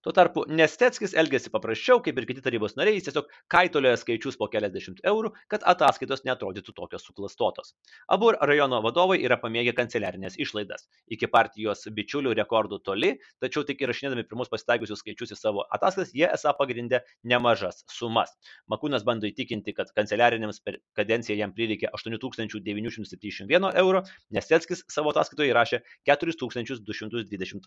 Tuo 0.07 0.13
tarpu 0.15 0.45
Nesteckis 0.47 1.11
elgėsi 1.19 1.51
paprasčiau, 1.51 1.99
kaip 2.05 2.19
ir 2.21 2.27
kiti 2.29 2.43
tarybos 2.43 2.77
nariai, 2.79 3.01
jis 3.01 3.09
tiesiog 3.09 3.27
kaitolioja 3.51 3.97
skaičius 3.99 4.37
po 4.39 4.47
keliasdešimt 4.53 5.01
eurų, 5.11 5.33
kad 5.51 5.65
ataskaitos 5.67 6.23
netrodytų 6.29 6.71
tokios 6.77 7.03
suklastotos. 7.03 7.75
Abu 8.15 8.29
rajono 8.37 8.79
vadovai 8.85 9.17
yra 9.27 9.35
pamėgę 9.43 9.73
kanceliarinės 9.75 10.39
išlaidas. 10.39 10.87
Iki 11.11 11.27
partijos 11.33 11.83
bičiulių 11.97 12.31
rekordų 12.39 12.79
toli, 12.87 13.19
tačiau 13.43 13.65
tik 13.67 13.83
įrašinėdami 13.83 14.23
pirmus 14.31 14.47
pasitaikiusius 14.53 15.03
skaičius 15.03 15.35
į 15.35 15.37
savo 15.41 15.65
ataskaitas, 15.67 16.15
jie 16.15 16.31
esą 16.31 16.55
pagrindė 16.61 17.03
nemažas 17.27 17.83
sumas. 17.91 18.31
Makūnas 18.71 19.03
bando 19.03 19.27
įtikinti, 19.27 19.75
kad 19.75 19.91
kanceliarinėms 19.99 20.63
per 20.63 20.79
kadenciją 20.95 21.43
jam 21.43 21.51
prireikė 21.59 21.91
8971 21.99 23.51
euro, 23.83 24.07
Nesteckis 24.31 24.87
savo 24.87 25.11
ataskaitoje 25.11 25.51
įrašė 25.51 25.83
4228 26.07 27.67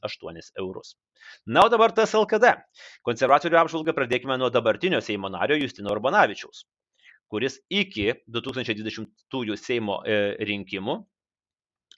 eurus. 0.64 0.96
Na, 1.44 1.68
o 1.68 1.70
dabar 1.76 1.92
tas 1.92 2.21
LKD. 2.24 2.54
Konservatorių 3.08 3.62
apžvalgą 3.64 3.96
pradėkime 3.98 4.38
nuo 4.40 4.52
dabartinio 4.54 5.02
Seimo 5.06 5.32
nario 5.34 5.60
Justino 5.60 5.94
Urbanavičiaus, 5.96 6.66
kuris 7.32 7.60
iki 7.70 8.12
2020 8.28 9.58
Seimo 9.62 10.02
e, 10.06 10.22
rinkimų 10.48 11.02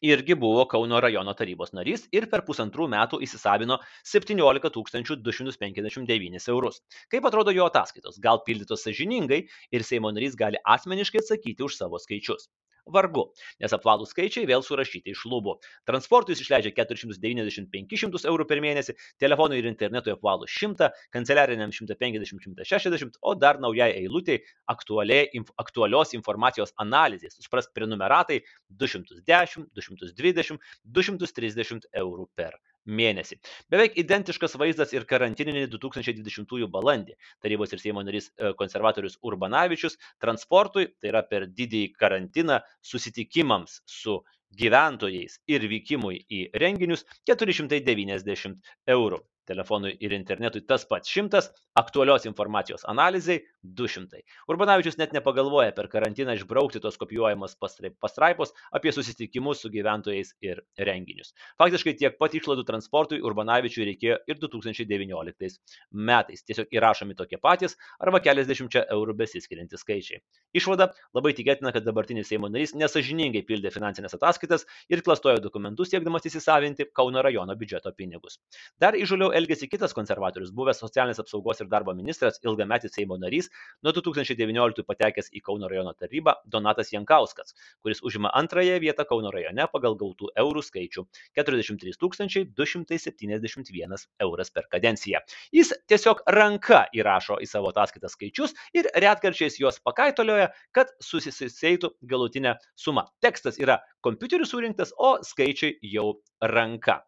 irgi 0.03 0.35
buvo 0.35 0.65
Kauno 0.67 0.99
rajono 1.01 1.33
tarybos 1.39 1.71
narys 1.77 2.03
ir 2.11 2.27
per 2.31 2.43
pusantrų 2.47 2.89
metų 2.91 3.21
įsisavino 3.23 3.79
17 4.11 5.15
259 5.23 6.49
eurus. 6.55 6.81
Kaip 7.11 7.29
atrodo 7.29 7.55
jo 7.55 7.69
ataskaitos? 7.71 8.19
Gal 8.19 8.43
pildytos 8.47 8.83
sažiningai 8.83 9.45
ir 9.71 9.87
Seimo 9.87 10.11
narys 10.11 10.35
gali 10.35 10.59
asmeniškai 10.75 11.23
atsakyti 11.23 11.63
už 11.63 11.79
savo 11.79 12.01
skaičius? 12.03 12.49
Vargu, 12.91 13.29
nes 13.63 13.73
apvalūs 13.75 14.11
skaičiai 14.11 14.47
vėl 14.49 14.63
surašyti 14.65 15.13
iš 15.13 15.23
lubų. 15.31 15.55
Transportui 15.87 16.35
jis 16.35 16.43
išleidžia 16.43 16.73
490-500 16.75 18.27
eurų 18.31 18.47
per 18.49 18.61
mėnesį, 18.63 18.95
telefonui 19.23 19.61
ir 19.61 19.69
internetui 19.69 20.13
apvalų 20.15 20.49
100, 20.51 20.89
kanceliariniam 21.15 21.71
150-160, 21.71 23.21
o 23.21 23.35
dar 23.39 23.61
naujai 23.63 23.91
eilutė 24.01 24.41
aktualios 24.67 26.13
informacijos 26.17 26.75
analizės, 26.83 27.39
supras 27.39 27.71
prenumeratai 27.71 28.41
210, 28.83 29.69
220, 29.79 30.59
230 30.99 31.89
eurų 32.03 32.29
per 32.35 32.59
mėnesį. 32.85 33.39
Beveik 33.71 33.97
identiškas 33.99 34.57
vaizdas 34.59 34.93
ir 34.95 35.07
karantininį 35.09 35.65
2020 35.73 36.69
balandį. 36.73 37.17
Tarybos 37.43 37.73
ir 37.73 37.81
Seimo 37.83 38.03
narys 38.03 38.29
e, 38.29 38.53
konservatorius 38.59 39.17
Urbanavičius 39.23 39.97
transportui, 40.21 40.89
tai 40.99 41.13
yra 41.13 41.23
per 41.27 41.47
didįjį 41.47 41.93
karantiną, 41.99 42.61
susitikimams 42.83 43.81
su 43.89 44.19
gyventojais 44.53 45.39
ir 45.49 45.65
vykimui 45.69 46.19
į 46.29 46.45
renginius 46.61 47.07
490 47.29 48.59
eurų 48.93 49.23
telefonui 49.49 49.95
ir 49.99 50.13
internetui 50.15 50.63
tas 50.67 50.85
pats 50.89 51.09
100, 51.09 51.41
aktualios 51.79 52.25
informacijos 52.29 52.85
analizai 52.87 53.39
200. 53.63 54.21
Urbanavičius 54.51 54.97
net 54.99 55.13
nepagalvoja 55.15 55.73
per 55.75 55.87
karantiną 55.91 56.35
išbraukti 56.37 56.81
tos 56.83 56.97
kopijuojamos 57.01 57.55
pastraipos 57.59 58.53
apie 58.71 58.91
susitikimus 58.91 59.63
su 59.63 59.71
gyventojais 59.73 60.33
ir 60.43 60.61
renginius. 60.77 61.33
Faktiškai 61.61 61.95
tiek 61.99 62.17
pat 62.19 62.35
išlaidų 62.37 62.65
transportui 62.67 63.21
Urbanavičiui 63.23 63.87
reikėjo 63.91 64.19
ir 64.27 64.39
2019 64.41 65.59
metais. 65.91 66.43
Tiesiog 66.43 66.71
įrašomi 66.75 67.17
tokie 67.17 67.39
patys 67.41 67.77
arba 67.99 68.21
keliasdešimčia 68.23 68.85
eurų 68.93 69.17
besiskiriantys 69.23 69.83
skaičiai. 69.83 70.21
Išvada- 70.53 70.91
labai 71.17 71.33
tikėtina, 71.33 71.73
kad 71.73 71.83
dabartinis 71.85 72.27
Seimo 72.27 72.49
narys 72.49 72.75
nesažiningai 72.75 73.43
pildė 73.47 73.71
finansinės 73.73 74.15
ataskaitas 74.17 74.65
ir 74.89 75.01
klastojo 75.01 75.41
dokumentus 75.41 75.89
siekdamas 75.89 76.25
įsisavinti 76.29 76.91
Kauno 76.93 77.21
rajono 77.23 77.55
biudžeto 77.55 77.91
pinigus. 77.95 78.39
Dar 78.79 78.93
įžuliau 78.93 79.32
elgėsi 79.35 79.67
kitas 79.71 79.93
konservatorius, 79.97 80.51
buvęs 80.55 80.79
socialinės 80.83 81.21
apsaugos 81.23 81.61
ir 81.63 81.69
darbo 81.71 81.93
ministras, 81.97 82.39
ilgametis 82.45 82.93
Seimo 82.95 83.17
narys, 83.21 83.49
nuo 83.83 83.93
2019 83.95 84.85
patekęs 84.87 85.31
į 85.33 85.41
Kauno 85.45 85.69
rajono 85.71 85.93
tarybą 85.97 86.35
Donatas 86.45 86.93
Jankauskas, 86.93 87.55
kuris 87.81 88.03
užima 88.05 88.31
antrąją 88.39 88.79
vietą 88.83 89.05
Kauno 89.09 89.31
rajone 89.33 89.67
pagal 89.73 89.97
gautų 89.99 90.31
eurų 90.43 90.63
skaičių- 90.69 91.05
43 91.37 92.45
271 92.55 94.07
euras 94.19 94.51
per 94.51 94.67
kadenciją. 94.71 95.19
Jis 95.51 95.73
tiesiog 95.87 96.23
ranka 96.27 96.85
įrašo 96.95 97.39
į 97.41 97.47
savo 97.49 97.71
ataskaitą 97.73 98.09
skaičius 98.09 98.53
ir 98.73 98.89
retkarčiais 98.93 99.59
juos 99.59 99.79
pakaitolioja, 99.79 100.51
kad 100.71 100.93
susiseitų 101.01 101.93
galutinę 102.01 102.57
sumą. 102.75 103.07
Tekstas 103.21 103.59
yra 103.59 103.79
kompiuteriu 104.01 104.45
surinktas, 104.45 104.93
o 104.97 105.17
skaičiai 105.23 105.79
jau 105.81 106.21
ranka. 106.41 107.01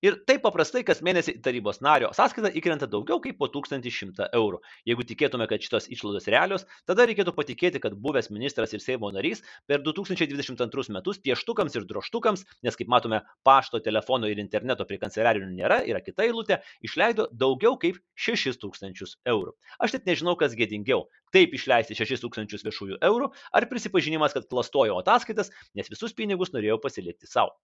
Ir 0.00 0.14
taip 0.24 0.40
paprastai 0.40 0.80
kas 0.88 1.02
mėnesį 1.04 1.34
tarybos 1.44 1.82
nario 1.84 2.08
sąskaitą 2.16 2.48
įkrenta 2.56 2.86
daugiau 2.88 3.20
kaip 3.20 3.36
po 3.36 3.50
1100 3.52 4.30
eurų. 4.38 4.62
Jeigu 4.88 5.04
tikėtume, 5.04 5.44
kad 5.50 5.60
šitos 5.60 5.90
išlaidos 5.92 6.28
realios, 6.32 6.64
tada 6.88 7.04
reikėtų 7.04 7.34
patikėti, 7.36 7.82
kad 7.84 7.98
buvęs 8.00 8.30
ministras 8.32 8.72
ir 8.72 8.80
Seimo 8.80 9.10
narys 9.12 9.44
per 9.68 9.84
2022 9.84 10.96
metus 10.96 11.20
pieštukams 11.20 11.76
ir 11.76 11.84
droštukams, 11.90 12.46
nes 12.64 12.80
kaip 12.80 12.88
matome, 12.88 13.20
pašto, 13.44 13.82
telefono 13.84 14.30
ir 14.32 14.40
interneto 14.40 14.86
prie 14.88 14.96
kanceliarinių 15.02 15.52
nėra, 15.58 15.82
yra 15.84 16.00
kita 16.00 16.24
eilutė, 16.24 16.62
išleido 16.80 17.28
daugiau 17.36 17.76
kaip 17.84 18.00
6000 18.16 19.18
eurų. 19.28 19.52
Aš 19.84 19.98
net 19.98 20.08
nežinau, 20.08 20.32
kas 20.40 20.56
gėdingiau- 20.56 21.10
taip 21.34 21.54
išleisti 21.56 21.96
6000 21.98 22.66
viešųjų 22.66 23.00
eurų 23.06 23.30
ar 23.56 23.66
prisipažinimas, 23.70 24.34
kad 24.36 24.48
klastojo 24.50 24.98
ataskaitas, 25.00 25.52
nes 25.78 25.90
visus 25.90 26.14
pinigus 26.16 26.54
norėjau 26.54 26.80
pasilikti 26.82 27.30
savo. 27.30 27.56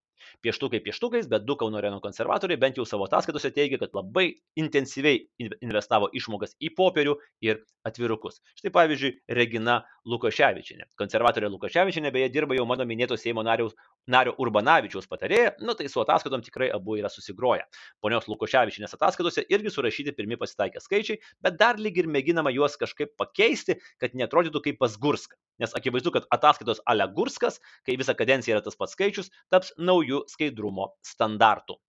Pieštukai 0.42 0.80
pieštukais, 0.85 1.28
bet 1.30 1.44
du 1.46 1.56
Kauno 1.61 1.80
Reno 1.82 2.00
konservatoriai 2.00 2.58
bent 2.61 2.78
jau 2.80 2.87
savo 2.88 3.06
ataskaitose 3.06 3.50
teigia, 3.54 3.78
kad 3.82 3.94
labai 3.96 4.26
intensyviai 4.58 5.26
investavo 5.61 6.08
išmokas 6.16 6.56
į 6.56 6.73
popierių 6.78 7.16
ir 7.44 7.61
atvirukus. 7.87 8.40
Štai 8.58 8.73
pavyzdžiui, 8.75 9.12
Regina 9.37 9.82
Lukoševičinė. 10.08 10.88
Konservatorė 10.99 11.50
Lukoševičinė 11.52 12.12
beje 12.14 12.30
dirba 12.35 12.56
jau 12.58 12.66
mano 12.68 12.87
minėto 12.88 13.18
Seimo 13.20 13.44
nario, 13.46 13.68
nario 14.10 14.34
Urbanavičiaus 14.42 15.08
patarėja, 15.10 15.54
nu 15.66 15.75
tai 15.78 15.88
su 15.90 16.00
ataskaitom 16.02 16.44
tikrai 16.46 16.68
abu 16.75 16.96
yra 17.00 17.10
susigroję. 17.12 17.66
Ponios 18.04 18.28
Lukoševičinės 18.30 18.94
ataskaitose 18.96 19.46
irgi 19.52 19.72
surašyti 19.75 20.14
pirmi 20.16 20.38
pasitaikę 20.40 20.82
skaičiai, 20.82 21.20
bet 21.42 21.58
dar 21.60 21.80
lyg 21.82 21.98
ir 22.02 22.10
mėginama 22.10 22.52
juos 22.54 22.78
kažkaip 22.80 23.16
pakeisti, 23.20 23.78
kad 24.02 24.16
netrodytų 24.18 24.62
kaip 24.68 24.80
pas 24.82 24.98
Gurską. 25.00 25.38
Nes 25.62 25.75
akivaizdu, 25.78 26.12
kad 26.14 26.28
ataskaitos 26.34 26.82
Ale 26.86 27.08
Gurskas, 27.16 27.60
kai 27.86 27.98
visą 28.00 28.16
kadenciją 28.18 28.58
yra 28.58 28.64
tas 28.66 28.78
pats 28.78 28.96
skaičius, 28.96 29.32
taps 29.52 29.72
naujų 29.78 30.25
skaidrumo 30.30 30.92
standartų. 31.06 31.80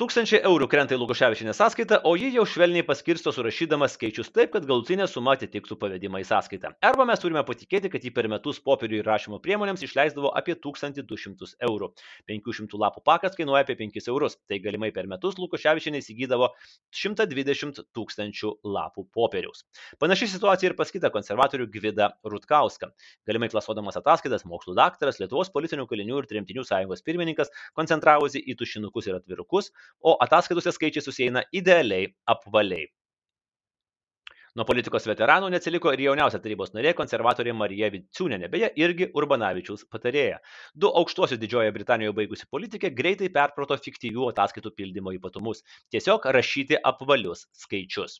Tūkstančiai 0.00 0.38
eurų 0.48 0.64
krenta 0.72 0.94
į 0.96 0.98
Lukoševičinę 1.02 1.52
sąskaitą, 1.52 1.98
o 2.08 2.14
ji 2.16 2.30
jau 2.32 2.46
švelniai 2.48 2.80
paskirsto 2.88 3.34
surašydama 3.36 3.84
skaičius 3.92 4.30
taip, 4.32 4.48
kad 4.54 4.64
galutinė 4.64 5.04
suma 5.04 5.34
atitiktų 5.36 5.76
pavedimą 5.76 6.22
į 6.22 6.24
sąskaitą. 6.24 6.70
Arba 6.88 7.04
mes 7.04 7.20
turime 7.20 7.42
patikėti, 7.44 7.90
kad 7.92 8.00
ji 8.00 8.08
per 8.16 8.24
metus 8.32 8.62
popierių 8.64 9.02
įrašymo 9.02 9.42
priemonėms 9.44 9.84
išleisdavo 9.84 10.30
apie 10.40 10.54
1200 10.56 11.50
eurų. 11.68 11.90
500 12.32 12.80
lapų 12.80 13.02
pakas 13.04 13.36
kainuoja 13.36 13.60
apie 13.66 13.76
5 13.76 14.08
eurus. 14.08 14.38
Tai 14.48 14.60
galimai 14.64 14.88
per 14.96 15.04
metus 15.10 15.36
Lukoševičinė 15.36 16.00
įsigydavo 16.00 16.48
120 17.02 17.82
tūkstančių 17.92 18.54
lapų 18.72 19.04
popieriaus. 19.12 19.66
Panaši 20.00 20.30
situacija 20.32 20.72
ir 20.72 20.78
pas 20.80 20.88
kitą 20.96 21.12
konservatorių 21.12 21.68
Gvidą 21.76 22.08
Rutkauską. 22.24 22.88
Galimai 23.28 23.52
klasuodamas 23.52 24.00
ataskaitas, 24.00 24.48
mokslo 24.48 24.72
daktaras, 24.80 25.20
Lietuvos 25.20 25.52
politinių 25.52 25.84
kalinių 25.92 26.24
ir 26.24 26.32
tremtinių 26.32 26.64
sąjungos 26.64 27.04
pirmininkas 27.04 27.52
koncentravosi 27.76 28.40
į 28.40 28.56
tušinukus 28.64 29.12
ir 29.12 29.20
atvirukus, 29.20 29.68
o 30.00 30.16
ataskaitose 30.26 30.72
skaičiai 30.76 31.04
susieina 31.04 31.44
idealiai 31.52 32.08
apvaliai. 32.26 32.88
Nuo 34.58 34.64
politikos 34.66 35.04
veteranų 35.06 35.52
neatsiliko 35.54 35.92
ir 35.94 36.00
jauniausia 36.08 36.40
tarybos 36.42 36.72
narė 36.74 36.90
konservatorė 36.98 37.52
Marija 37.54 37.86
Viciūnenė, 37.94 38.48
beje, 38.50 38.72
irgi 38.82 39.06
Urbanavičiaus 39.14 39.84
patarėja. 39.94 40.40
Du 40.74 40.90
aukštuosius 41.00 41.38
Didžiojoje 41.38 41.74
Britanijoje 41.76 42.16
baigusi 42.16 42.48
politikė 42.50 42.90
greitai 42.98 43.30
perprato 43.36 43.78
fiktyvių 43.84 44.26
ataskaitų 44.32 44.74
pildymo 44.74 45.14
ypatumus- 45.14 45.62
tiesiog 45.94 46.26
rašyti 46.34 46.82
apvalius 46.92 47.46
skaičius. 47.62 48.18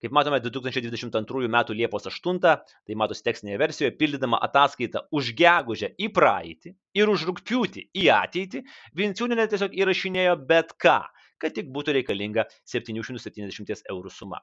Kaip 0.00 0.14
matome, 0.16 0.40
2022 0.40 1.48
m. 1.50 1.58
Liepos 1.76 2.08
8, 2.08 2.38
tai 2.40 2.96
matosi 2.96 3.24
tekstinėje 3.26 3.60
versijoje, 3.60 3.94
pildydama 4.00 4.40
ataskaitą 4.46 5.04
už 5.12 5.34
gegužę 5.36 5.92
į 6.00 6.08
praeitį 6.16 6.72
ir 6.96 7.12
už 7.12 7.26
rūpjūtį 7.28 7.86
į 8.00 8.06
ateitį, 8.16 8.62
Vinciūninė 8.96 9.48
tiesiog 9.52 9.76
įrašinėjo 9.76 10.38
bet 10.48 10.72
ką 10.80 11.02
kad 11.40 11.54
tik 11.56 11.70
būtų 11.74 11.94
reikalinga 11.96 12.44
770 12.68 13.88
eurų 13.92 14.12
suma. 14.12 14.40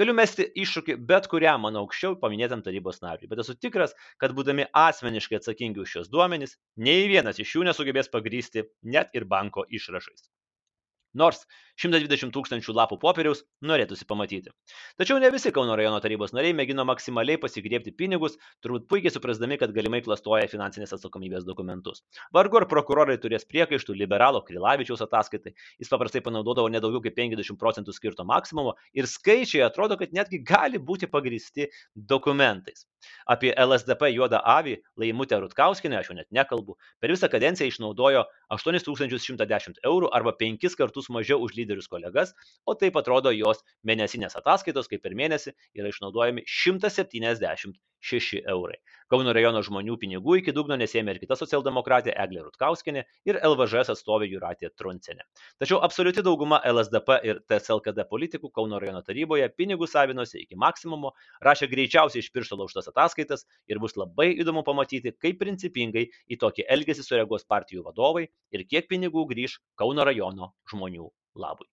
Galiu 0.00 0.14
mesti 0.18 0.48
iššūkį 0.64 0.96
bet 1.10 1.28
kuriam 1.30 1.62
mano 1.66 1.84
aukščiau 1.84 2.18
paminėtam 2.22 2.64
tarybos 2.66 3.00
nariui, 3.04 3.30
bet 3.30 3.42
esu 3.44 3.54
tikras, 3.54 3.94
kad 4.20 4.34
būdami 4.36 4.66
asmeniškai 4.84 5.38
atsakingi 5.38 5.82
už 5.84 5.96
šios 5.96 6.12
duomenys, 6.12 6.58
nei 6.76 7.06
vienas 7.10 7.38
iš 7.38 7.56
jų 7.56 7.66
nesugebės 7.70 8.10
pagrysti 8.12 8.66
net 8.82 9.14
ir 9.14 9.30
banko 9.30 9.66
išrašais. 9.70 10.29
Nors 11.14 11.42
120 11.80 12.30
tūkstančių 12.34 12.74
lapų 12.76 12.98
popieriaus 13.00 13.40
norėtųsi 13.64 14.04
pamatyti. 14.08 14.52
Tačiau 15.00 15.16
ne 15.22 15.30
visi 15.32 15.52
Kauno 15.54 15.76
rajono 15.78 16.00
tarybos 16.04 16.34
nariai 16.36 16.52
mėgino 16.56 16.84
maksimaliai 16.84 17.40
pasigriebti 17.40 17.94
pinigus, 17.96 18.36
turbūt 18.60 18.84
puikiai 18.90 19.12
suprasdami, 19.14 19.56
kad 19.60 19.72
galimai 19.72 20.02
klastoja 20.04 20.48
finansinės 20.50 20.92
atsakomybės 20.98 21.46
dokumentus. 21.48 22.02
Vargu 22.36 22.60
ar 22.60 22.66
prokurorai 22.68 23.16
turės 23.22 23.46
priekaištų 23.48 23.96
liberalo 23.96 24.42
Krilavičiaus 24.44 25.00
ataskaitai, 25.06 25.54
jis 25.80 25.92
paprastai 25.92 26.20
panaudodavo 26.26 26.68
nedaugiau 26.68 27.00
kaip 27.06 27.16
50 27.16 27.56
procentų 27.60 27.96
skirto 27.96 28.28
maksimumo 28.28 28.76
ir 28.92 29.08
skaičiai 29.08 29.64
atrodo, 29.64 29.96
kad 29.96 30.12
netgi 30.12 30.42
gali 30.44 30.78
būti 30.78 31.08
pagristi 31.08 31.70
dokumentais. 31.94 32.84
Apie 33.24 33.54
LSDP 33.56 34.10
juodą 34.12 34.42
avį 34.44 34.76
Laimutę 35.00 35.38
Rutkauskinę 35.40 35.96
aš 35.96 36.10
jau 36.10 36.16
net 36.18 36.28
nekalbu. 36.36 36.76
Per 37.00 37.08
visą 37.08 37.30
kadenciją 37.32 37.70
išnaudojo 37.72 38.26
8110 38.52 39.80
eurų 39.88 40.10
arba 40.12 40.34
5 40.36 40.76
kartus 40.76 40.99
mažiau 41.08 41.40
už 41.40 41.54
lyderius 41.56 41.88
kolegas, 41.88 42.34
o 42.66 42.74
taip 42.74 42.96
atrodo 43.00 43.32
jos 43.32 43.64
mėnesinės 43.88 44.36
ataskaitos, 44.40 44.88
kaip 44.90 45.02
per 45.06 45.14
mėnesį 45.16 45.54
yra 45.78 45.88
išnaudojami 45.94 46.44
176 46.44 48.42
eurai. 48.44 48.78
Kauno 49.10 49.32
rajono 49.34 49.58
žmonių 49.66 49.96
pinigų 49.98 50.36
iki 50.38 50.52
dugno 50.54 50.76
nesėmė 50.78 51.16
ir 51.16 51.18
kita 51.18 51.34
socialdemokratė 51.38 52.12
Eglė 52.24 52.44
Rutkauskinė 52.44 53.00
ir 53.26 53.38
LVŽS 53.48 53.88
atstovė 53.96 54.28
Juratė 54.30 54.68
Truncenė. 54.78 55.24
Tačiau 55.58 55.80
absoliuti 55.82 56.22
dauguma 56.22 56.60
LSDP 56.70 57.16
ir 57.26 57.40
TSLKD 57.50 58.04
politikų 58.12 58.52
Kauno 58.54 58.78
rajono 58.78 59.02
taryboje 59.08 59.48
pinigų 59.58 59.88
savinosi 59.90 60.44
iki 60.44 60.60
maksimumo, 60.66 61.10
rašė 61.42 61.66
greičiausiai 61.74 62.22
iš 62.22 62.30
piršto 62.30 62.60
laužtas 62.60 62.86
ataskaitas 62.92 63.42
ir 63.66 63.82
bus 63.82 63.98
labai 63.98 64.30
įdomu 64.36 64.62
pamatyti, 64.70 65.16
kaip 65.18 65.42
principingai 65.42 66.06
į 66.30 66.38
tokį 66.46 66.68
elgesį 66.78 67.08
sureaguos 67.08 67.48
partijų 67.50 67.82
vadovai 67.90 68.28
ir 68.54 68.66
kiek 68.70 68.86
pinigų 68.94 69.26
grįž 69.34 69.58
Kauno 69.74 70.06
rajono 70.06 70.52
žmonių 70.70 71.10
labui. 71.34 71.66